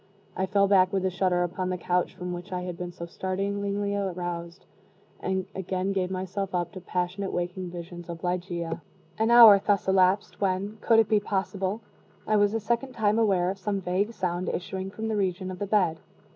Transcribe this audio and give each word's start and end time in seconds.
I 0.35 0.47
fell 0.47 0.67
back 0.67 0.91
with 0.91 1.05
a 1.05 1.11
shudder 1.11 1.43
upon 1.43 1.69
the 1.69 1.77
couch 1.77 2.15
from 2.15 2.33
which 2.33 2.51
I 2.51 2.61
had 2.61 2.75
been 2.75 2.91
so 2.91 3.05
startlingly 3.05 3.95
aroused, 3.95 4.65
and 5.19 5.45
again 5.53 5.91
gave 5.91 6.09
myself 6.09 6.55
up 6.55 6.71
to 6.71 6.81
passionate 6.81 7.31
waking 7.31 7.69
visions 7.69 8.09
of 8.09 8.23
Ligeia. 8.23 8.81
An 9.19 9.29
hour 9.29 9.61
thus 9.63 9.87
elapsed, 9.87 10.41
when 10.41 10.77
(could 10.81 10.97
it 10.97 11.07
be 11.07 11.19
possible?) 11.19 11.81
I 12.25 12.35
was 12.37 12.55
a 12.55 12.59
second 12.59 12.93
time 12.93 13.19
aware 13.19 13.51
of 13.51 13.59
some 13.59 13.79
vague 13.79 14.11
sound 14.13 14.49
issuing 14.49 14.89
from 14.89 15.07
the 15.07 15.15
region 15.15 15.51
of 15.51 15.59
the 15.59 15.67
bed. 15.67 15.99